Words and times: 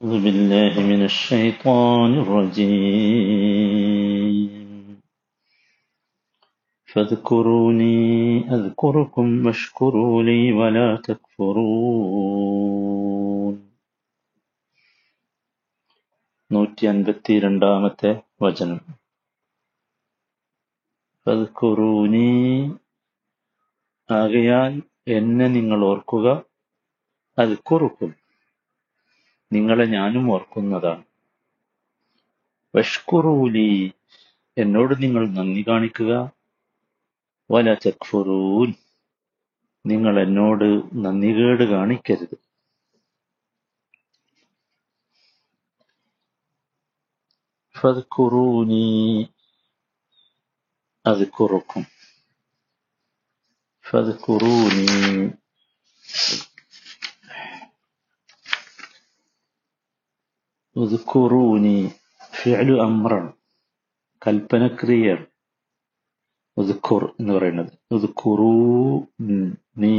أعوذ 0.00 0.14
بالله 0.20 0.74
من 0.82 1.00
الشيطان 1.04 2.10
الرجيم 2.14 3.68
فاذكروني 6.88 7.98
أذكركم 8.48 9.46
واشكروا 9.46 10.22
لي 10.22 10.42
ولا 10.52 10.88
تكفرون 10.98 12.52
നൂറ്റി 16.50 16.84
അൻപത്തി 16.88 17.34
രണ്ടാമത്തെ 17.44 18.10
വചനം 18.40 18.80
ഫദ്കുറൂനി 21.26 22.30
ആകയാൽ 24.08 24.72
എന്നെ 25.16 25.46
നിങ്ങൾ 25.48 25.80
ഓർക്കുക 25.88 26.26
അത് 27.38 27.54
കുറുക്കും 27.68 28.10
നിങ്ങളെ 29.53 29.85
ഞാനും 29.85 30.31
ഓർക്കുന്നതാണ്. 30.31 31.03
വഷ്കുറൂലി 32.75 33.93
എന്നോട് 34.57 35.03
നിങ്ങൾ 35.03 35.27
നന്ദി 35.27 35.65
കാണിക്കുക. 35.67 36.31
വല 37.51 37.73
ചക്ഫുറൂൻ 37.73 38.73
നിങ്ങൾ 39.85 40.19
എന്നോട് 40.19 40.81
നന്ദികേട് 40.93 41.63
കാണിക്കരുത്. 41.63 42.37
ഫദ്കുറൂനി 47.79 48.85
അദ്കുറുക്കും 51.05 51.85
ഫദ്കുറൂനി 53.89 54.87
ഉദ്കുറൂനി 60.77 61.77
ഫിഅലു 62.35 62.75
അമ്രാണ് 62.81 63.29
കൽപ്പനക്രിയയാണ് 64.21 65.25
ഉദ്കുർ 66.57 67.03
എന്ന് 67.19 67.33
പറയുന്നത്. 67.33 67.71
ഉദ്കുറൂ 67.91 68.51
നീ 69.81 69.93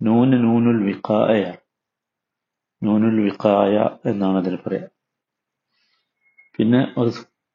നൂന് 0.00 0.36
നൂനുൽ 0.44 0.78
വിഖായ. 0.88 1.42
നൂനുൽ 2.82 3.20
വിഖായ 3.26 3.74
എന്നാണ് 4.10 4.38
അതിന് 4.38 4.58
പറയാ. 4.66 4.86
പിന്നെ 6.54 6.80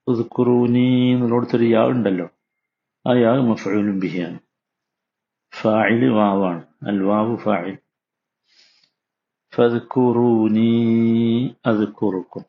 ഉദ്കുറൂനി 0.07 0.87
എന്നുള്ളിടത്തൊരു 1.13 1.67
യാ 1.75 1.83
ഉണ്ടല്ലോ. 1.93 2.27
ആ 3.05 3.13
യാ 3.23 3.33
മഫഅൂലും 3.49 3.99
ബിഹിയാണ്. 3.99 4.39
ഫാഇൽ 5.53 6.09
വാവാണ്. 6.09 6.63
അൽ 6.87 6.99
വാവു 7.03 7.35
ഫാഇൽ. 7.35 7.75
ഫദ്കുറൂനി 9.55 10.69
അദ്കുറുക്കും 11.65 12.45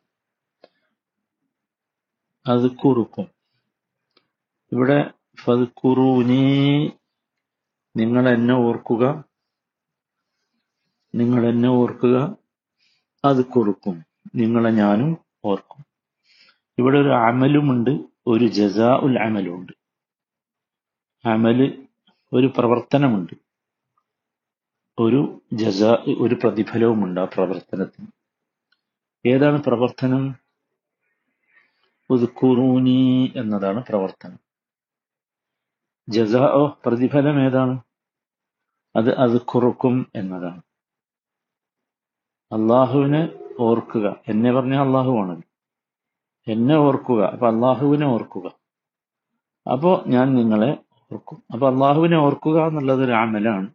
അദ്കുറുക്കും 2.47 3.27
ഇവിടെ 4.71 5.11
ഫദ്കുറൂനി 5.43 6.41
നിങ്ങൾ 7.95 8.29
എന്നെ 8.29 8.53
ഓർക്കുക. 8.53 9.23
നിങ്ങൾ 11.15 11.47
എന്നെ 11.47 11.69
ഓർക്കുക. 11.69 12.37
അത് 13.25 13.45
കുറുക്കും 13.45 14.05
നിങ്ങളെ 14.35 14.69
ഞാനും 14.69 15.17
ഓർക്കും. 15.45 15.85
ഇവിടെ 16.77 16.97
ഒരു 16.97 17.09
അമലുമുണ്ട് 17.09 17.91
ഒരു 18.27 18.45
ജസാ 18.45 18.99
ഉൽ 19.03 19.19
അമലുണ്ട് 19.19 19.71
അമൽ 21.25 21.87
ഒരു 22.33 22.47
പ്രവർത്തനമുണ്ട്. 22.57 23.50
ഒരു 24.99 25.41
ജസാ 25.53 26.03
ഒരു 26.19 26.35
പ്രതിഫലവുമുണ്ട് 26.35 27.19
ആ 27.19 27.23
പ്രവർത്തനത്തിന്. 27.23 28.07
ഏതാണ് 29.25 29.63
പ്രവർത്തനം? 29.63 30.35
ഉദ്കുറൂനി 32.09 33.33
എന്നതാണ് 33.35 33.83
പ്രവർത്തനം. 33.89 34.39
ജസാ 36.09 36.73
പ്രതിഫലം 36.85 37.45
ഏതാണ്? 37.45 37.81
അത് 38.95 39.15
അത് 39.17 39.41
കുറുക്കും 39.41 40.11
എന്നതാണ്. 40.15 40.61
അള്ളാഹുവിനെ 42.51 43.29
ഓർക്കുക. 43.59 44.15
എന്നെ 44.27 44.51
പറഞ്ഞ 44.51 44.75
അള്ളാഹുവാണ് 44.75 45.41
എന്നെ 46.47 46.75
ഓർക്കുക. 46.75 47.25
അപ്പൊ 47.25 47.47
അള്ളാഹുവിനെ 47.47 48.05
ഓർക്കുക. 48.05 48.51
അപ്പോ 49.71 50.03
ഞാൻ 50.07 50.35
നിങ്ങളെ 50.35 50.83
ഓർക്കും. 51.11 51.43
അപ്പൊ 51.53 51.69
അള്ളാഹുവിനെ 51.69 52.17
ഓർക്കുക 52.17 52.67
എന്നുള്ളത് 52.67 53.03
ഒരു 53.03 53.11
അമലാണ്. 53.11 53.67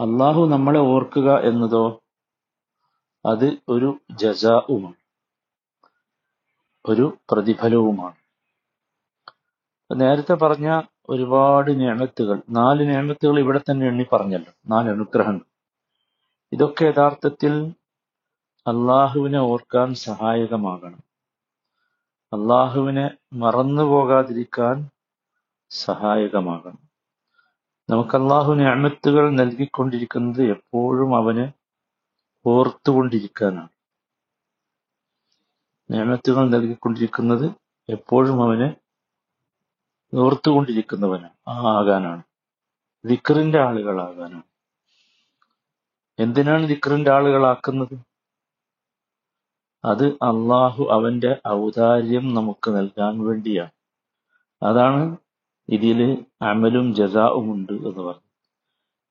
അള്ളാഹു 0.00 0.46
നമ്മളെ 0.46 0.80
ഓർക്കുക 0.80 1.40
എന്നതോ 1.40 2.00
അത് 3.26 3.56
ഒരു 3.68 4.00
ജസാവുമാണ് 4.10 4.94
ഒരു 6.86 7.16
പ്രതിഫലവുമാണ്. 7.30 8.14
നേരത്തെ 9.96 10.34
പറഞ്ഞ 10.34 10.82
ഒരുപാട് 11.08 11.80
നിയമത്തുകൾ 11.80 12.42
നാല് 12.50 12.88
നിയമത്തുകൾ 12.90 13.38
ഇവിടെ 13.38 13.58
തന്നെ 13.58 13.86
എണ്ണി 13.86 14.06
പറഞ്ഞല്ലോ 14.12 14.52
നാല് 14.66 14.88
അനുഗ്രഹങ്ങൾ. 14.88 15.44
ഇതൊക്കെ 16.52 16.84
യഥാർത്ഥത്തിൽ 16.84 17.74
അള്ളാഹുവിനെ 18.66 19.38
ഓർക്കാൻ 19.38 19.94
സഹായകമാകണം. 19.94 21.02
അള്ളാഹുവിനെ 22.32 23.10
മറന്നു 23.32 23.82
പോകാതിരിക്കാൻ 23.82 24.90
സഹായകമാകണം. 25.70 26.89
നമുക്ക് 27.90 28.16
അള്ളാഹു 28.16 28.52
ഞാമത്തുകൾ 28.52 29.30
നൽകിക്കൊണ്ടിരിക്കുന്നത് 29.30 30.42
എപ്പോഴും 30.50 31.16
അവന് 31.16 31.44
ഓർത്തുകൊണ്ടിരിക്കാനാണ്. 32.46 33.68
ഞാമത്തുകൾ 35.90 36.48
നൽകിക്കൊണ്ടിരിക്കുന്നത് 36.48 37.46
എപ്പോഴും 37.88 38.42
അവന് 38.44 38.68
ഓർത്തുകൊണ്ടിരിക്കുന്നവനാണ് 40.16 41.34
ആ 41.48 41.56
ആകാനാണ്. 41.78 42.22
ദിക്റിന്റെ 43.04 43.60
ആളുകളാകാനാണ്. 43.60 44.42
എന്തിനാണ് 46.18 46.68
ദിക്റിന്റെ 46.68 47.10
ആളുകളാക്കുന്നത്? 47.10 47.96
അത് 49.84 50.06
അള്ളാഹു 50.06 50.84
അവന്റെ 50.90 51.40
ഔദാര്യം 51.48 52.34
നമുക്ക് 52.34 52.70
നൽകാൻ 52.70 53.24
വേണ്ടിയാണ്. 53.24 53.74
അതാണ് 54.62 55.16
ഇതിൽ 55.70 56.26
അമലും 56.42 56.94
ജസാവും 56.94 57.52
ഉണ്ട് 57.52 57.72
എന്ന് 57.72 58.00
പറഞ്ഞു. 58.00 58.30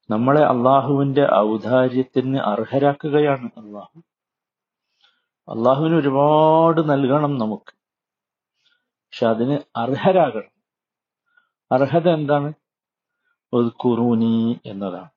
നമ്മളെ 0.09 0.41
അള്ളാഹുവിന്റെ 0.41 1.35
ഔദാര്യത്തിന് 1.35 2.37
അർഹരാക്കുകയാണ് 2.37 3.49
അള്ളാഹു. 3.57 3.99
അള്ളാഹുവിന് 5.51 5.95
ഒരുപാട് 5.95 6.89
നൽകണം 6.89 7.37
നമുക്ക്. 7.37 7.73
പക്ഷെ 8.83 9.27
അതിന് 9.27 9.59
അർഹരാകണം. 9.75 10.59
അർഹത 11.71 12.09
എന്താണ്? 12.09 12.53
ഒതുക്കുറൂനി 13.53 14.59
എന്നതാണ്. 14.65 15.09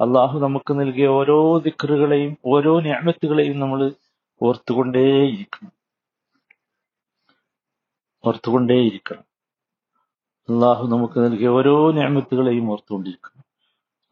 അള്ളാഹു 0.00 0.38
നമുക്ക് 0.38 0.80
നൽകിയ 0.80 1.06
ഓരോ 1.06 1.58
ദിക്കറുകളെയും 1.58 2.36
ഓരോ 2.46 2.80
ഞാമത്തുകളെയും 2.80 3.60
നമ്മൾ 3.60 3.92
ഓർത്തുകൊണ്ടേയിരിക്കണം. 4.42 5.72
ഓർത്തുകൊണ്ടേയിരിക്കണം. 8.24 9.33
അള്ളാഹു 10.48 10.84
നമുക്ക് 10.86 11.18
നൽകിയ 11.20 11.48
ഓരോ 11.48 11.74
ഞാമത്തുകളെയും 11.90 12.70
ഓർത്തുകൊണ്ടിരിക്കുന്നു. 12.70 13.42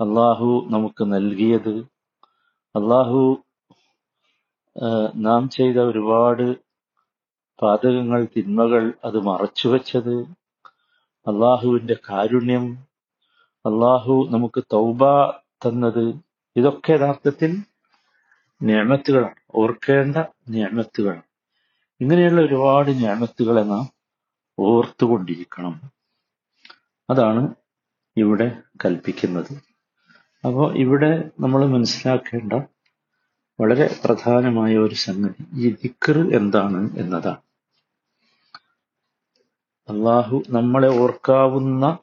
അള്ളാഹു 0.01 0.49
നമുക്ക് 0.71 1.05
നൽകിയത് 1.15 1.75
അള്ളാഹു 2.75 3.21
നാം 5.27 5.43
ചെയ്ത 5.49 5.79
ഒരുപാട് 5.91 6.47
പാതകങ്ങൾ 7.63 8.21
തിന്മകൾ 8.37 8.93
അത് 9.05 9.19
മറച്ചുവെച്ചത് 9.27 10.15
അള്ളാഹുവിന്റെ 11.27 11.97
കാരുണ്യം 12.11 12.65
അള്ളാഹു 13.65 14.15
നമുക്ക് 14.31 14.63
തൗബ 14.75 15.03
തന്നത് 15.67 16.05
ഇതൊക്കെ 16.57 16.93
യഥാർത്ഥത്തിൽ 16.93 17.53
ഞാമത്തുകളാണ് 18.61 19.41
ഓർക്കേണ്ട 19.55 20.17
ഞാമത്തുകളാണ് 20.49 21.25
ഇങ്ങനെയുള്ള 22.01 22.41
ഒരുപാട് 22.41 22.91
ഞാമത്തുകളെ 23.05 23.65
നാം 23.65 23.85
ഓർത്തുകൊണ്ടിരിക്കണം. 24.59 25.75
അതാണ് 27.11 27.55
ഇവിടെ 28.17 28.63
കൽപ്പിക്കുന്നത്. 28.85 29.53
അപ്പോൾ 30.47 30.77
ഇവിടെ 30.77 31.31
നമ്മൾ 31.41 31.67
മനസ്സിലാക്കേണ്ട 31.67 32.53
വളരെ 33.61 33.87
പ്രധാനമായ 34.05 34.77
ഒരു 34.77 34.95
സംഗതി 34.95 35.43
ഈ 35.55 35.71
ദിക്കർ 35.83 36.35
എന്താണ് 36.39 36.99
എന്നതാണ്. 36.99 37.43
അള്ളാഹു 39.89 40.43
നമ്മളെ 40.51 40.89
ഓർക്കാവുന്ന 40.89 41.99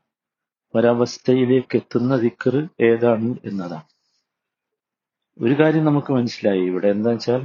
ഒരവസ്ഥയിലേക്ക് 0.75 1.75
എത്തുന്ന 1.77 2.17
ദിക്കർ 2.17 2.69
ഏതാണ് 2.79 3.35
എന്നതാണ്. 3.45 3.87
ഒരു 5.41 5.53
കാര്യം 5.53 5.85
നമുക്ക് 5.85 6.13
മനസ്സിലായി 6.13 6.59
ഇവിടെ 6.59 6.87
എന്താ 6.87 7.09
വെച്ചാൽ 7.09 7.41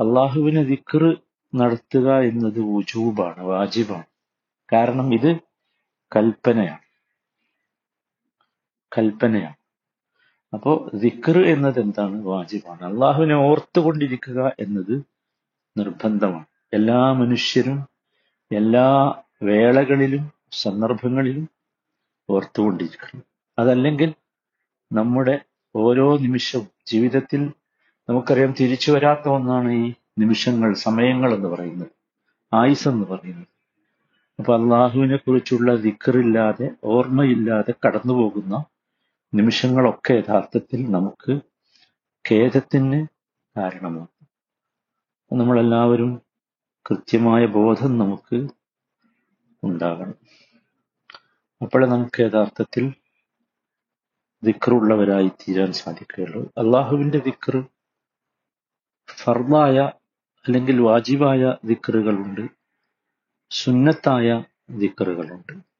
അള്ളാഹുവിന് 0.00 0.66
ദിക്കർ 0.66 1.04
നടത്തുക 1.54 2.18
എന്നത് 2.20 2.60
ഉജൂബാണ് 2.60 3.42
വാജിബാണ്. 3.42 4.06
കാരണം 4.72 5.14
ഇത് 5.14 5.30
കൽപ്പനയാണ്. 6.16 6.85
കൽപ്പനയാണ്. 8.98 9.54
അപ്പോ 10.54 10.90
ദിക്ർ 10.94 11.46
എന്നത് 11.46 11.80
എന്താണ്? 11.80 12.22
വാജിബാണ്. 12.22 12.84
അള്ളാഹുവിനെ 12.84 13.34
ഓർത്തുകൊണ്ടിരിക്കുക 13.34 14.52
എന്നത് 14.60 15.02
നിർബന്ധമാണ്. 15.78 16.44
എല്ലാ 16.72 17.12
മനുഷ്യരും 17.12 17.88
എല്ലാ 18.52 19.14
വേളകളിലും 19.42 20.32
സന്ദർഭങ്ങളിലും 20.52 21.48
ഓർത്തുകൊണ്ടിരിക്കണം. 22.30 23.22
അതല്ലെങ്കിൽ 23.58 24.14
നമ്മുടെ 24.92 25.40
ഓരോ 25.76 26.18
നിമിഷവും 26.18 26.68
ജീവിതത്തിൽ 26.86 27.52
നമുക്കറിയാം 28.08 28.54
തിരിച്ചു 28.60 28.92
വരാത്ത 28.92 29.28
ഒന്നാണ് 29.28 29.72
ഈ 29.72 29.92
നിമിഷങ്ങൾ 30.18 30.74
സമയങ്ങൾ 30.74 31.34
എന്ന് 31.34 31.48
പറയുന്നത്. 31.48 31.88
ആയുസ് 32.54 32.88
എന്ന് 32.88 33.06
പറയുന്നത്. 33.06 33.46
അപ്പൊ 34.38 34.56
അള്ളാഹുവിനെ 34.56 35.16
കുറിച്ചുള്ള 35.16 35.74
ദിക്കറില്ലാതെ 35.74 36.70
ഓർമ്മയില്ലാതെ 36.84 37.74
കടന്നു 37.86 38.12
പോകുന്ന 38.12 38.64
നിമിഷങ്ങളൊക്കെ 39.34 40.12
യഥാർത്ഥത്തിൽ 40.12 40.90
നമുക്ക് 40.90 41.40
ഖേദത്തിന് 42.30 43.06
കാരണമാണ് 43.56 44.06
നമ്മളെല്ലാവരും 45.32 46.22
കൃത്യമായ 46.90 47.46
ബോധം 47.46 47.98
നമുക്ക് 47.98 48.48
ഉണ്ടാകണം. 49.64 50.14
അപ്പോഴേ 51.62 51.86
നമുക്ക് 51.86 52.22
യഥാർത്ഥത്തിൽ 52.22 52.94
ദിക്റുള്ളവരായി 54.42 55.28
തീരാൻ 55.28 55.72
സാധിക്കുകയുള്ളൂ. 55.72 56.42
അള്ളാഹുവിന്റെ 56.42 57.18
ദിക്റ് 57.18 57.62
ഫർദായ 59.16 59.92
അല്ലെങ്കിൽ 60.46 60.80
വാജിബായ 60.80 61.56
ദിക്റുകളുണ്ട്. 61.64 62.48
സുന്നത്തായ 63.50 64.44
ദിക്റുകളുണ്ട്. 64.70 65.75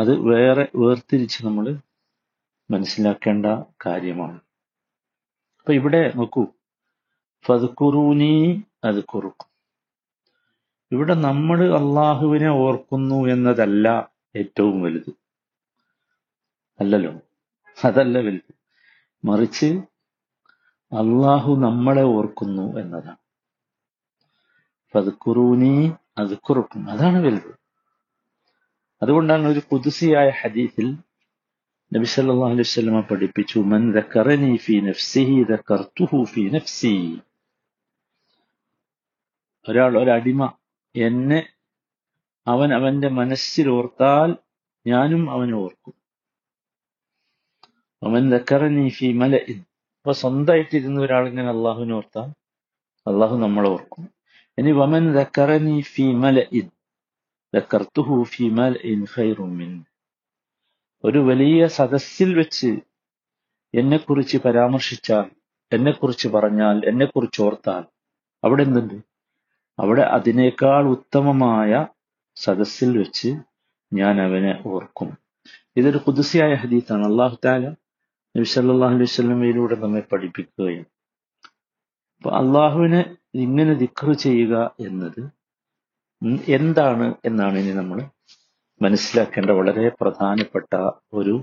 അത് 0.00 0.18
വേറെ 0.18 0.68
വേർതിരിച്ച് 0.76 1.46
നമ്മൾ 1.46 1.76
മനസ്സിലാക്കേണ്ട 2.70 3.46
കാര്യമാണ്. 3.86 4.40
അപ്പൊ 5.60 5.72
ഇവിടെ 5.72 6.12
നോക്കൂ. 6.14 6.46
ഫതുക്കുറൂനി 7.46 8.64
അത് 8.84 9.04
കുറുക്കും 9.04 9.50
ഇവിടെ 10.92 11.14
നമ്മൾ 11.14 11.64
അള്ളാഹുവിനെ 11.64 12.48
ഓർക്കുന്നു 12.48 13.26
എന്നതല്ല 13.26 14.12
ഏറ്റവും 14.36 14.82
വലുത്. 14.82 15.10
അല്ലല്ലോ? 16.80 17.20
അതല്ല 17.84 18.18
വലുത്. 18.18 18.54
മറിച്ച് 19.24 19.66
അള്ളാഹു 20.92 21.56
നമ്മളെ 21.56 22.02
ഓർക്കുന്നു 22.02 22.76
എന്നതാണ്. 22.76 23.16
ഫതുക്കുറൂനി 24.94 25.96
അത് 26.18 26.38
കുറുക്കും 26.38 26.90
അതാണ് 26.90 27.18
വലുത്. 27.18 27.59
അതുകൊണ്ടാണ് 29.02 29.46
ഒരു 29.46 29.60
കുതിസിയായ 29.70 30.28
ഹദീസിൽ 30.40 30.88
നബി 31.92 32.04
സല്ലല്ലാഹു 32.04 32.52
അലൈഹി 32.54 32.66
വസല്ലമ 32.68 33.00
പഠിപ്പിച്ചു 33.10 33.58
മൻ 33.58 33.92
ദക്കറനി 33.92 34.56
ഫീ 34.56 34.80
നഫ്സിഹി 34.80 35.36
ദക്കർതുഹു 35.44 36.24
ഫീ 36.24 36.42
നഫ്സി. 36.50 36.92
ഒരാൾ 39.68 39.98
ഒരടിമ 39.98 40.52
എന്നെ 40.94 41.40
അവൻ 42.46 42.74
അവന്റെ 42.74 43.08
മനസ്സിൽ 43.08 43.66
ഓർത്താൽ 43.68 44.30
ഞാനും 44.86 45.30
അവനെ 45.30 45.54
ഓർക്കും. 45.54 45.94
അവൻ 48.02 48.22
ദക്കറനി 48.30 48.88
ഫീ 48.88 49.12
മല 49.12 49.36
അപ്പൊ 49.98 50.12
സ്വന്തമായിട്ടിരുന്ന 50.12 51.00
ഒരാൾ 51.00 51.28
ഇങ്ങനെ 51.28 51.48
അള്ളാഹുവിനെ 51.48 51.94
ഓർത്താൽ 51.94 52.28
അള്ളാഹു 53.06 53.36
നമ്മളെ 53.36 53.68
ഓർക്കും. 53.68 54.04
ഇനി 54.58 54.72
വമൻ 54.72 55.04
ദക്കറനി 55.12 55.82
ഫീ 55.82 56.12
മലഇൻ. 56.24 56.68
ഒരു 61.04 61.20
വലിയ 61.28 61.66
സദസ്സിൽ 61.76 62.30
വെച്ച് 62.34 62.70
എന്നെക്കുറിച്ച് 63.74 64.38
പരാമർശിച്ചാൽ 64.44 65.26
എന്നെക്കുറിച്ച് 65.72 66.28
പറഞ്ഞാൽ 66.28 66.76
എന്നെക്കുറിച്ച് 66.90 67.40
ഓർത്താൽ 67.42 67.82
അവിടെ 68.44 68.62
എന്തുണ്ട്? 68.62 68.96
അവിടെ 69.78 70.04
അതിനേക്കാൾ 70.16 70.82
ഉത്തമമായ 70.88 71.70
സദസ്സിൽ 72.36 72.90
വെച്ച് 72.98 73.30
ഞാൻ 73.92 74.20
അവനെ 74.20 74.52
ഓർക്കും. 74.66 75.10
ഇതൊരു 75.76 75.98
കുതിസിയായ 76.06 76.54
ഹദീത്താണ് 76.54 77.04
അള്ളാഹു 77.10 77.36
താല 77.44 77.64
നബി 78.34 78.46
സല്ലല്ലാഹു 78.54 78.94
അലൈഹി 78.94 79.12
സ്വലമയിലൂടെ 79.16 79.76
നമ്മെ 79.76 80.02
പഠിപ്പിക്കുകയും 80.12 80.86
അപ്പൊ 82.16 82.30
അള്ളാഹുവിനെ 82.30 83.02
ഇങ്ങനെ 83.46 83.74
ദിക്റ് 83.74 84.14
ചെയ്യുക 84.24 84.54
എന്നത് 84.78 85.22
എന്താണ് 86.48 87.14
എന്നാണ് 87.24 87.58
ഇനി 87.58 87.72
നമ്മൾ 87.72 87.98
മനസ്സിലാക്കേണ്ട 88.82 89.50
വളരെ 89.50 89.88
പ്രധാനപ്പെട്ട 89.88 90.72
ഒരു 91.12 91.34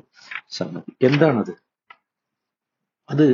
സംഗതി. 0.50 0.98
എന്താണത്? 1.02 1.54
അത് 3.10 3.26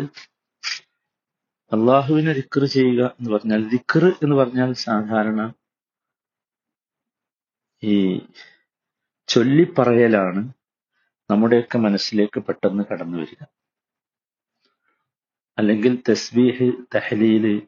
അള്ളാഹുവിനെ 1.71 2.33
ദിക്റ് 2.33 2.65
ചെയ്യുക 2.65 3.15
എന്ന് 3.19 3.31
പറഞ്ഞാൽ 3.31 3.69
ദിക്റ് 3.69 4.05
എന്ന് 4.23 4.35
പറഞ്ഞാൽ 4.35 4.73
സാധാരണ 4.73 5.53
ഈ 7.83 7.95
ചൊല്ലിപ്പറയലാണ് 9.27 10.41
നമ്മുടെയൊക്കെ 11.29 11.77
മനസ്സിലേക്ക് 11.77 12.39
പെട്ടെന്ന് 12.39 12.83
കടന്നു 12.83 13.17
വരിക. 13.17 13.41
അല്ലെങ്കിൽ 15.57 16.03
തസ്ബീഹ് 16.09 16.71
തഹലീൽ 16.95 17.67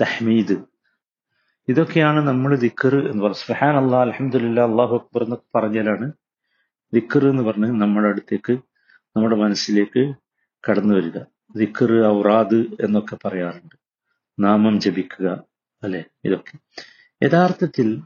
തഹ്മീദ് 0.00 0.69
ഇതൊക്കെയാണ് 1.68 2.28
നമ്മൾ 2.28 2.56
ദിക്കർ 2.56 2.94
എന്ന് 3.10 3.22
പറഞ്ഞത്. 3.22 3.38
സുഹാൻ 3.38 3.76
അള്ളാഹ് 3.76 4.08
അലഹമുല്ല 4.08 4.60
അള്ളാഹു 4.60 4.94
അക്ബർ 4.96 5.22
എന്നൊക്കെ 5.22 5.58
പറഞ്ഞാലാണ് 5.58 6.12
ദിക്കർ 6.94 7.28
എന്ന് 7.28 7.42
പറഞ്ഞ് 7.42 7.80
നമ്മുടെ 7.80 8.08
അടുത്തേക്ക് 8.08 8.52
നമ്മുടെ 9.16 9.36
മനസ്സിലേക്ക് 9.36 10.14
കടന്നു 10.70 10.94
വരിക. 10.94 11.18
ദിക്കർ 11.56 12.06
ഔറാദ് 12.06 12.54
എന്നൊക്കെ 12.54 13.16
പറയാറുണ്ട്. 13.24 13.74
നാമം 14.38 14.80
ജപിക്കുക 14.80 15.44
അല്ലെ? 15.82 16.04
ഇതൊക്കെ. 16.24 16.58
യഥാർത്ഥത്തിൽ 17.22 18.02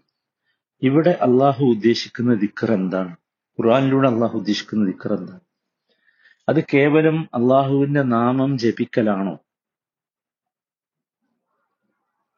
ഇവിടെ 0.83 1.11
അള്ളാഹു 1.11 1.65
ഉദ്ദേശിക്കുന്ന 1.65 2.35
ദിക്കർ 2.35 2.73
എന്താണ്? 2.73 3.17
ഖുറാനിലൂടെ 3.59 4.09
അള്ളാഹു 4.09 4.39
ഉദ്ദേശിക്കുന്ന 4.39 4.85
ദിക്കർ 4.85 5.13
എന്താണ്? 5.13 5.41
അത് 6.49 6.65
കേവലം 6.65 7.29
അള്ളാഹുവിന്റെ 7.35 8.03
നാമം 8.03 8.59
ജപിക്കലാണോ? 8.59 9.39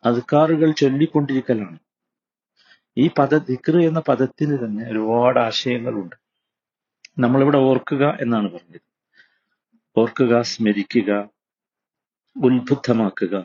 അദ്കാറുകൾ 0.05 0.73
ചൊല്ലിക്കൊണ്ടിരിക്കലാണ്. 0.73 1.79
ഈ 2.97 3.11
പദ 3.19 3.39
ദിക്ർ 3.39 3.83
എന്ന 3.89 4.03
പദത്തിന് 4.09 4.59
തന്നെ 4.59 4.91
ഒരുപാട് 4.91 5.39
ആശയങ്ങളുണ്ട്. 5.39 6.17
നമ്മളിവിടെ 7.19 7.59
ഓർക്കുക 7.59 8.19
എന്നാണ് 8.21 8.51
പറഞ്ഞത്. 8.51 8.81
ഓർക്കുക 9.97 10.41
സ്മരിക്കുക 10.43 11.29
ഉത്ബുദ്ധമാക്കുക 12.45 13.45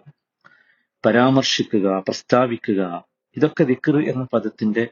പരാമർശിക്കുക 1.06 2.00
പ്രസ്താവിക്കുക 2.00 3.04
ഇതൊക്കെ 3.38 3.64
ദിക്ർ 3.64 4.10
എന്ന 4.10 4.28
പദത്തിന്റെ 4.34 4.88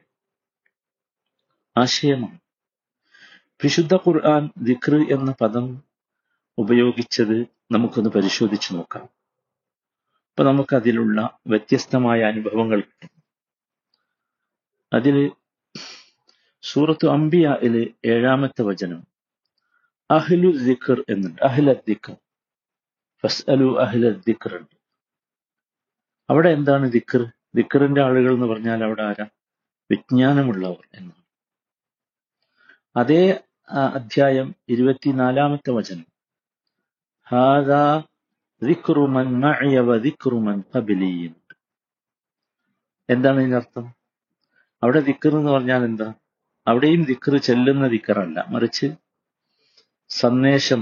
ആശയമാണ്. 1.77 2.39
വിശുദ്ധ 3.63 3.95
ഖുർആൻ 3.95 4.49
ദിക്ർ 4.57 5.19
എന്ന 5.19 5.33
പദം 5.41 5.83
ഉപയോഗിച്ചത് 6.57 7.45
നമുക്കൊന്ന് 7.71 8.09
പരിശോധിച്ചു 8.09 8.73
നോക്കാം. 8.73 9.18
നമുക്ക് 10.43 10.75
അതിലുള്ള 10.75 11.39
വ്യത്യസ്തമായ 11.47 12.19
അനുഭവങ്ങൾ 12.21 12.79
കിട്ടും. 12.81 13.11
അതിൽ 14.93 15.31
സൂറത്തു 16.61 17.07
അംബിയയിൽ 17.07 17.93
ഏഴാമത്തെ 18.05 18.61
വചനം 18.61 19.07
അഹ്ലു 20.11 20.51
ദിഖർ 20.57 21.05
എന്നുണ്ട്. 21.09 21.41
അഹ്ല 21.41 21.73
ദിഖർ 21.73 22.15
ഫസ്അലു 23.23 23.79
അഹ്ല 23.81 24.09
ദിഖർ 24.09 24.57
ഉണ്ട്. 24.57 24.75
അവിടെ 26.29 26.49
എന്താണ് 26.49 26.91
ദിഖർ 26.91 27.21
ദിഖറിന്റെ 27.55 28.01
ആളുകൾ 28.01 28.33
എന്ന് 28.33 28.45
പറഞ്ഞാൽ 28.45 28.83
അവിടെ 28.83 29.03
ആരാ? 29.03 29.25
വിജ്ഞാനമുള്ളവർ 29.91 30.87
എന്നാണ്. 30.93 31.23
അതേ 32.95 33.39
അധ്യായം 33.69 34.55
ഇരുപത്തിനാലാമത്തെ 34.69 35.71
വചനം 35.71 36.05
ഹാദാ 37.27 38.03
മൻ 39.15 39.27
മഅയ 39.41 39.79
വ 39.79 39.91
എന്നുണ്ട്. 41.25 41.53
എന്താണ് 43.09 43.39
ഇതിനർത്ഥം 43.41 43.85
അവിടെ 44.83 44.99
ദിക്കർ 44.99 45.33
എന്ന് 45.37 45.51
പറഞ്ഞാൽ 45.51 45.81
എന്താ? 45.83 46.07
അവിടെയും 46.67 47.01
ദിക്കർ 47.03 47.37
ചെല്ലുന്ന 47.37 47.87
ദിക്കറല്ല 47.87 48.45
മറിച്ച് 48.49 48.87
സന്ദേശം 50.09 50.81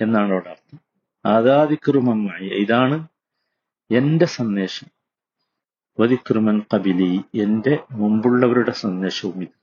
എന്നാണ് 0.00 0.30
അവിടെ 0.32 0.50
അർത്ഥം. 0.50 0.78
ആദാ 1.24 1.64
ദിക്റു 1.64 1.98
മൻ 1.98 2.18
ഇതാണ് 2.62 2.96
എന്റെ 3.90 4.26
സന്ദേശം. 4.38 4.88
വതിക്രുമൻ 5.98 6.58
കബിലി 6.74 7.12
എന്റെ 7.34 7.74
മുമ്പുള്ളവരുടെ 7.90 8.72
സന്ദേശവും 8.82 9.38
ഇത് 9.42 9.56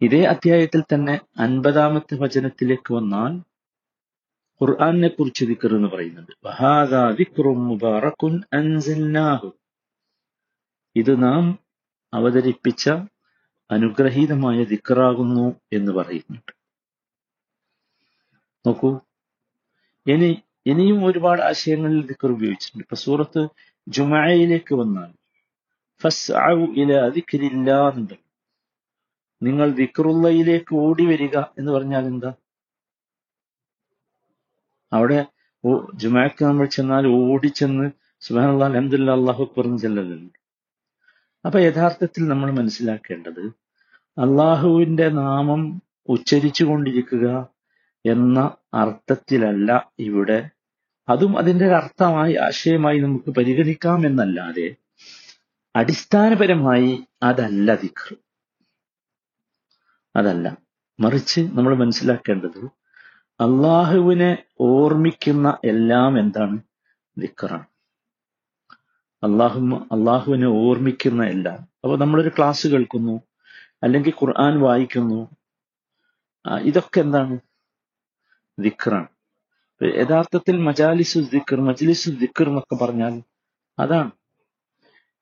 ഇതേ 0.00 0.20
അധ്യായത്തിൽ 0.24 0.82
തന്നെ 0.82 1.14
അൻപതാമത്തെ 1.38 2.14
വചനത്തിലേക്ക് 2.16 2.90
വന്നാൽ 2.94 3.32
ഖുർആനെ 4.62 5.08
കുറിച്ച് 5.08 5.44
ദിക്കർ 5.44 5.76
എന്ന് 5.76 5.88
പറയുന്നുണ്ട് 5.88 6.32
ഇത് 10.96 11.22
നാം 11.22 11.58
അവതരിപ്പിച്ച 12.14 12.90
അനുഗ്രഹീതമായ 13.70 14.64
ദിക്കറാകുന്നു 14.64 15.60
എന്ന് 15.72 15.92
പറയുന്നുണ്ട്. 15.92 16.52
നോക്കൂ. 18.66 19.00
ഇനി 20.06 20.42
ഇനിയും 20.66 21.04
ഒരുപാട് 21.04 21.42
ആശയങ്ങളിൽ 21.42 22.06
ദിക്കർ 22.06 22.30
ഉപയോഗിച്ചിട്ടുണ്ട്. 22.32 22.84
ഇപ്പൊ 22.84 22.96
സൂറത്ത് 22.96 23.48
ജുമായയിലേക്ക് 23.88 24.74
വന്നാൽ 24.74 25.10
നിങ്ങൾ 29.42 29.70
ദിക്റുള്ളയിലേക്ക് 29.70 30.74
ഓടി 30.74 31.06
വരിക 31.06 31.38
എന്ന് 31.38 31.72
പറഞ്ഞാൽ 31.72 32.04
എന്താ? 32.04 32.34
അവിടെ 34.96 35.18
ജുമാക്ക് 36.02 36.42
നമ്മൾ 36.44 36.66
ചെന്നാൽ 36.76 37.04
ഓടിച്ചെന്ന് 37.20 37.86
സുബാനുള്ള 38.22 38.64
അലഹദില്ല 38.70 39.10
അള്ളാഹു 39.18 39.44
പറഞ്ഞ് 39.56 39.78
ചെല്ലലുണ്ട്. 39.84 40.36
അപ്പൊ 41.44 41.58
യഥാർത്ഥത്തിൽ 41.66 42.22
നമ്മൾ 42.32 42.48
മനസ്സിലാക്കേണ്ടത് 42.58 43.44
അള്ളാഹുവിന്റെ 44.16 45.06
നാമം 45.22 45.62
ഉച്ചരിച്ചു 46.14 46.64
കൊണ്ടിരിക്കുക 46.64 47.26
എന്ന 48.04 48.38
അർത്ഥത്തിലല്ല 48.82 49.70
ഇവിടെ. 50.08 50.38
അതും 51.08 51.32
അതിന്റെ 51.40 51.66
അർത്ഥമായി 51.80 52.34
ആശയമായി 52.46 52.98
നമുക്ക് 53.04 53.30
പരിഗണിക്കാം 53.38 54.00
എന്നല്ലാതെ 54.08 54.66
അടിസ്ഥാനപരമായി 55.74 56.92
അതല്ല 57.22 57.74
ദിക്ർ 57.82 58.10
അതല്ല. 60.14 60.46
മറിച്ച് 60.98 61.40
നമ്മൾ 61.56 61.72
മനസ്സിലാക്കേണ്ടത് 61.82 62.60
അള്ളാഹുവിനെ 63.40 64.30
ഓർമ്മിക്കുന്ന 64.60 65.58
എല്ലാം 65.64 66.18
എന്താണ്? 66.18 66.56
ദിക്കറാണ് 67.18 67.66
അള്ളാഹു 69.22 69.60
അള്ളാഹുവിനെ 69.92 70.46
ഓർമ്മിക്കുന്ന 70.46 71.22
എല്ലാം. 71.24 71.58
അപ്പൊ 71.84 71.94
നമ്മളൊരു 71.96 72.28
ക്ലാസ് 72.28 72.66
കേൾക്കുന്നു 72.66 73.14
അല്ലെങ്കിൽ 73.82 74.12
ഖുർആൻ 74.20 74.54
വായിക്കുന്നു 74.60 75.20
ഇതൊക്കെ 76.62 77.00
എന്താണ്? 77.00 77.36
ദിക്കറാണ് 78.58 79.08
യഥാർത്ഥത്തിൽ 79.80 80.56
മജാലിസു 80.58 81.20
ദിക്കർ 81.32 81.60
മജ്ലിസു 81.60 82.10
ദിക്കർ 82.10 82.48
എന്നൊക്കെ 82.48 82.76
പറഞ്ഞാൽ 82.84 83.14
അതാണ്. 83.78 84.10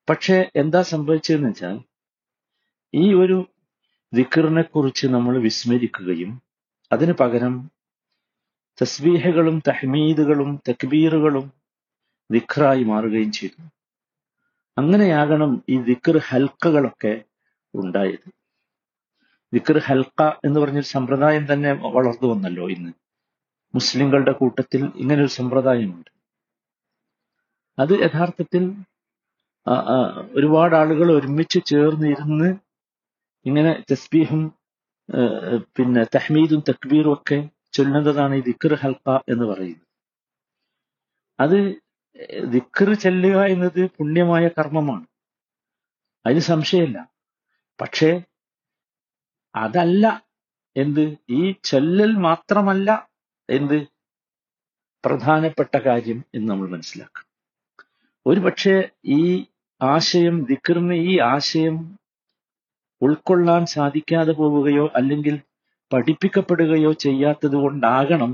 പക്ഷെ 0.09 0.51
എന്താ 0.57 0.83
സംഭവിച്ചതെന്ന് 0.83 1.49
വെച്ചാൽ 1.49 1.77
ഈ 2.95 3.15
ഒരു 3.15 3.39
ദിക്കറിനെ 4.13 4.63
കുറിച്ച് 4.63 5.07
നമ്മൾ 5.07 5.39
വിസ്മരിക്കുകയും 5.39 6.33
അതിന് 6.93 7.13
പകരം 7.13 7.55
തസ്ബീഹകളും 8.81 9.57
തഹ്മീദുകളും 9.69 10.51
തക്ബീറുകളും 10.69 11.47
ദിക്റായി 12.31 12.85
മാറുകയും 12.91 13.31
ചെയ്തു. 13.39 13.61
അങ്ങനെയാകണം 14.77 15.51
ഈ 15.73 15.77
ദിക്ർ 15.89 16.17
ഹൽക്കകളൊക്കെ 16.29 17.15
ഉണ്ടായത്. 17.75 18.29
ദിക്ർ 19.53 19.79
ഹൽക്ക 19.89 20.23
എന്ന് 20.47 20.59
പറഞ്ഞൊരു 20.61 20.89
സമ്പ്രദായം 20.95 21.45
തന്നെ 21.53 21.73
വളർന്നു 21.97 22.29
വന്നല്ലോ 22.33 22.67
ഇന്ന്. 22.75 22.93
മുസ്ലിങ്ങളുടെ 23.75 24.33
കൂട്ടത്തിൽ 24.41 24.83
ഇങ്ങനൊരു 25.03 25.33
സമ്പ്രദായമുണ്ട്. 25.39 26.11
അത് 27.79 27.93
യഥാർത്ഥത്തിൽ 28.05 28.65
ഒരുപാട് 30.39 30.75
ആളുകൾ 30.81 31.09
ഒരുമിച്ച് 31.19 31.61
ചേർന്നിരുന്ന് 31.71 32.49
ഇങ്ങനെ 33.47 33.73
തസ്ബീഹും 33.91 34.43
പിന്നെ 35.77 36.03
തഹ്മീദും 36.15 36.61
തക്ബീറും 36.69 37.13
ഒക്കെ 37.13 37.39
ചൊല്ലുന്നതാണ് 37.73 38.35
ഈ 38.35 38.41
ദിക്ർ 38.41 38.75
ഹൽക്ക 38.75 39.17
എന്ന് 39.29 39.45
പറയുന്നത്. 39.45 39.87
അത് 41.41 41.83
ദിക്ർ 42.47 42.93
ചെല്ലുക 42.95 43.45
എന്നത് 43.45 43.91
പുണ്യമായ 43.91 44.49
കർമ്മമാണ്. 44.49 45.07
അതിന് 46.27 46.41
സംശയമില്ല. 46.41 47.13
പക്ഷേ 47.81 48.23
അതല്ല 49.55 50.25
എന്ത്? 50.77 51.17
ഈ 51.31 51.55
ചൊല്ലൽ 51.65 52.13
മാത്രമല്ല 52.17 53.09
എന്ത്? 53.51 53.87
പ്രധാനപ്പെട്ട 55.05 55.77
കാര്യം 55.77 56.25
എന്ന് 56.35 56.49
നമ്മൾ 56.49 56.69
മനസ്സിലാക്കണം. 56.69 57.29
ഒരു 58.27 58.41
പക്ഷേ 58.41 58.89
ഈ 59.05 59.47
ആശയം 59.83 60.45
ദിക്കറിന് 60.45 60.95
ഈ 60.95 61.19
ആശയം 61.19 61.99
ഉൾക്കൊള്ളാൻ 63.03 63.67
സാധിക്കാതെ 63.67 64.33
പോവുകയോ 64.33 64.91
അല്ലെങ്കിൽ 64.95 65.41
പഠിപ്പിക്കപ്പെടുകയോ 65.93 66.93
ചെയ്യാത്തത് 67.05 67.57
കൊണ്ടാകണം 67.65 68.33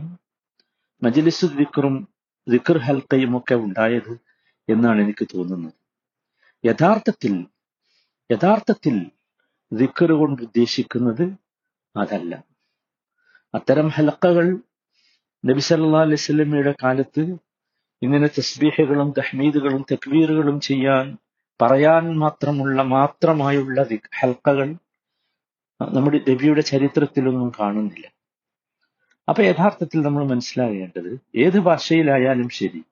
മജലിസ് 1.02 1.46
ദിക്റും 1.58 1.94
ദിക്ർ 2.46 2.78
ഹൽക്കയും 2.78 3.32
ഒക്കെ 3.38 3.54
ഉണ്ടായത് 3.54 4.12
എന്നാണ് 4.68 4.98
എനിക്ക് 5.00 5.26
തോന്നുന്നത്. 5.34 5.76
യഥാർത്ഥത്തിൽ 6.64 7.34
യഥാർത്ഥത്തിൽ 8.30 8.96
ദിക്കർ 9.72 10.10
കൊണ്ട് 10.12 10.40
ഉദ്ദേശിക്കുന്നത് 10.42 11.24
അതല്ല. 11.94 12.32
അത്തരം 13.54 13.88
ഹലക്കകൾ 13.88 14.46
നബി 15.44 15.62
സല്ലാ 15.68 16.00
അലൈഹി 16.06 16.20
വസല്ലമയുടെ 16.22 16.74
കാലത്ത് 16.82 17.22
ഇങ്ങനെ 18.02 18.28
തസ്ബീഹകളും 18.38 19.08
തഹ്മീദുകളും 19.18 19.82
തക്ബീറുകളും 19.92 20.60
ചെയ്യാൻ 20.60 21.06
പറയാൻ 21.60 22.04
മാത്രമുള്ള 22.18 22.82
മാത്രമായുള്ള 22.94 23.78
ഹൽക്കകൾ 24.20 24.68
നമ്മുടെ 25.80 26.18
രവിയുടെ 26.28 26.60
ചരിത്രത്തിലൊന്നും 26.60 27.52
കാണുന്നില്ല. 27.60 28.06
അപ്പൊ 29.28 29.42
യഥാർത്ഥത്തിൽ 29.42 30.02
നമ്മൾ 30.02 30.24
മനസ്സിലാകേണ്ടത് 30.24 31.20
ഏത് 31.36 31.58
ഭാഷയിലായാലും 31.58 32.48
ശരി 32.48 32.84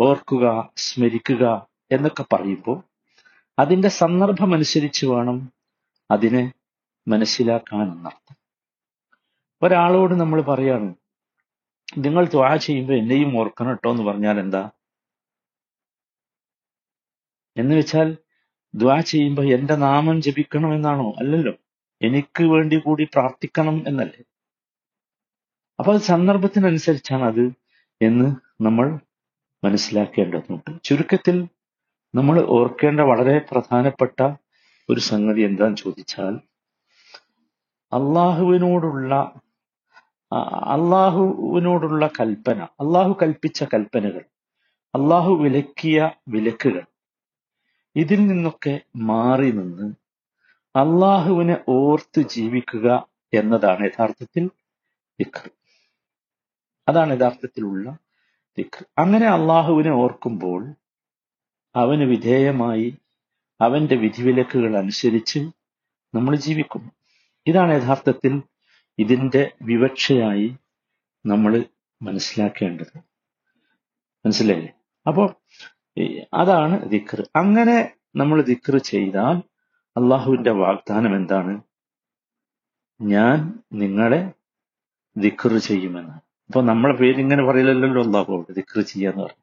ഓർക്കുക 0.00 0.72
സ്മരിക്കുക 0.76 1.66
എന്നൊക്കെ 1.92 2.24
പറയുമ്പോൾ 2.32 2.82
അതിന്റെ 3.58 3.88
സന്ദർഭം 3.88 4.54
അനുസരിച്ച് 4.54 5.06
വേണം 5.06 5.52
അതിനെ 6.10 6.52
മനസ്സിലാക്കാൻ 7.08 7.82
എന്നർത്ഥം. 7.82 8.36
ഒരാളോട് 9.62 10.14
നമ്മൾ 10.14 10.40
പറയാണ് 10.42 10.94
നിങ്ങൾ 11.98 12.24
ത്വാ 12.24 12.56
ചെയ്യുമ്പോൾ 12.56 12.92
എന്നെയും 12.92 13.38
ഓർക്കണം 13.38 13.70
കേട്ടോ 13.70 13.90
എന്ന് 13.90 14.02
പറഞ്ഞാൽ 14.02 14.40
എന്താ? 14.40 14.70
എന്ന് 17.56 17.74
വെച്ചാൽ 17.76 18.16
ദ്വാ 18.74 19.00
ചെയ്യുമ്പോൾ 19.00 19.52
എന്റെ 19.52 19.76
നാമം 19.76 20.22
ജപിക്കണം 20.22 20.74
എന്നാണോ 20.74 21.14
അല്ലല്ലോ. 21.18 21.54
എനിക്ക് 22.00 22.44
വേണ്ടി 22.52 22.76
കൂടി 22.76 23.04
പ്രാർത്ഥിക്കണം 23.14 23.76
എന്നല്ലേ? 23.88 24.22
അപ്പൊ 25.78 25.90
അത് 25.94 26.02
സന്ദർഭത്തിനനുസരിച്ചാണ് 26.12 27.24
അത് 27.24 27.44
എന്ന് 28.00 28.28
നമ്മൾ 28.66 28.86
മനസ്സിലാക്കേണ്ടതുണ്ട്. 29.62 30.70
ചുരുക്കത്തിൽ 30.84 31.36
നമ്മൾ 32.14 32.36
ഓർക്കേണ്ട 32.56 33.00
വളരെ 33.00 33.38
പ്രധാനപ്പെട്ട 33.50 34.18
ഒരു 34.88 35.00
സംഗതി 35.00 35.42
എന്താന്ന് 35.42 35.76
ചോദിച്ചാൽ 35.76 36.34
അള്ളാഹുവിനോടുള്ള 37.92 39.14
അള്ളാഹുവിനോടുള്ള 40.74 42.04
കൽപ്പന 42.18 42.60
അള്ളാഹു 42.82 43.12
കൽപ്പിച്ച 43.22 43.64
കൽപ്പനകൾ 43.74 44.24
അള്ളാഹു 44.94 45.32
വിലക്കിയ 45.42 45.98
വിലക്കുകൾ 46.28 46.84
ഇതിൽ 47.96 48.20
നിന്നൊക്കെ 48.26 48.74
മാറി 49.10 49.50
നിന്ന് 49.50 49.86
അള്ളാഹുവിനെ 50.76 51.56
ഓർത്ത് 51.68 52.20
ജീവിക്കുക 52.20 53.08
എന്നതാണ് 53.34 53.86
യഥാർത്ഥത്തിൽ 53.86 54.46
ദിക്ർ. 55.20 55.50
അതാണ് 56.88 57.20
യഥാർത്ഥത്തിലുള്ള 57.20 57.98
ദിക്ർ. 58.58 58.84
അങ്ങനെ 58.98 59.26
അള്ളാഹുവിനെ 59.26 59.90
ഓർക്കുമ്പോൾ 59.90 60.74
അവന് 61.76 62.02
വിധേയമായി 62.02 62.98
അവന്റെ 63.60 63.96
വിധിവിലക്കുകൾ 63.96 64.76
അനുസരിച്ച് 64.76 65.38
നമ്മൾ 66.14 66.36
ജീവിക്കുന്നു 66.36 66.92
ഇതാണ് 67.46 67.82
യഥാർത്ഥത്തിൽ 67.82 68.42
ഇതിന്റെ 68.98 69.50
വിവക്ഷയായി 69.62 70.56
നമ്മൾ 71.26 71.64
മനസ്സിലാക്കേണ്ടത്. 72.02 72.98
മനസ്സിലായില്ലേ? 74.26 74.72
അപ്പോ 75.08 75.34
അതാണ് 76.34 76.88
ദിക്ർ. 76.88 77.28
അങ്ങനെ 77.36 77.94
നമ്മൾ 78.16 78.42
ദിക്ർ 78.42 78.76
ചെയ്താൽ 78.76 79.42
അള്ളാഹുവിന്റെ 79.96 80.50
വാഗ്ദാനം 80.50 81.16
എന്താണ്? 81.16 81.60
ഞാൻ 83.00 83.62
നിങ്ങളെ 83.72 84.32
ദിക്ർ 85.16 85.58
ചെയ്യുമെന്ന്. 85.58 86.12
അപ്പൊ 86.46 86.62
നമ്മളെ 86.62 86.94
പേര് 86.94 87.18
ഇങ്ങനെ 87.18 87.44
പറയില്ലല്ലോ 87.44 88.18
അവിടെ 88.18 88.52
ദിക്ർ 88.52 88.80
ചെയ്യാന്ന് 88.80 89.22
പറഞ്ഞു. 89.22 89.42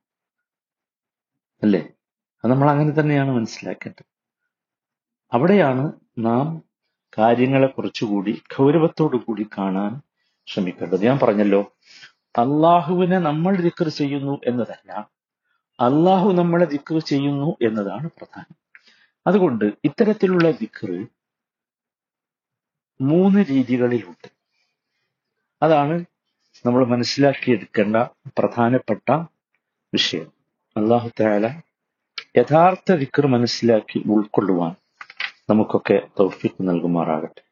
അല്ലേ? 1.63 1.89
അത് 2.43 2.51
നമ്മൾ 2.51 2.69
അങ്ങനെ 2.69 2.99
തന്നെയാണ് 2.99 3.31
മനസ്സിലാക്കേണ്ടത്. 3.31 4.05
അവിടെയാണ് 5.33 5.91
നാം 6.17 6.63
കാര്യങ്ങളെ 7.17 7.67
കുറച്ചുകൂടി 7.67 8.41
ഗൗരവത്തോടു 8.57 9.17
കൂടി 9.17 9.45
കാണാൻ 9.57 10.01
ശ്രമിക്കേണ്ടത്. 10.47 11.03
ഞാൻ 11.03 11.19
പറഞ്ഞല്ലോ 11.19 11.61
അള്ളാഹുവിനെ 12.39 13.19
നമ്മൾ 13.19 13.55
ദിക്ർ 13.55 13.87
ചെയ്യുന്നു 13.87 14.39
എന്നതല്ല 14.43 14.91
അള്ളാഹു 15.79 16.31
നമ്മളെ 16.31 16.65
ദിക്ർ 16.65 16.99
ചെയ്യുന്നു 16.99 17.57
എന്നതാണ് 17.61 18.09
പ്രധാനം. 18.09 18.62
അതുകൊണ്ട് 19.27 19.65
ഇത്തരത്തിലുള്ള 19.83 20.51
ദിക്ർ 20.51 21.07
മൂന്ന് 23.01 23.45
രീതികളിലുണ്ട്. 23.49 24.29
അതാണ് 25.63 26.05
നമ്മൾ 26.65 26.85
മനസ്സിലാക്കിയെടുക്കേണ്ട 26.85 27.95
പ്രധാനപ്പെട്ട 28.37 29.11
വിഷയം. 29.93 30.31
അള്ളാഹു 30.77 31.09
താല 31.19 31.47
യഥാർത്ഥ 32.37 32.91
ദിക്ർ 32.91 33.27
മനസ്സിലാക്കി 33.27 34.03
ഉൾക്കൊള്ളുവാൻ 34.09 34.75
നമുക്കൊക്കെ 35.49 36.07
തൗഫീഖ് 36.19 36.67
നൽകുമാറാകട്ടെ. 36.67 37.43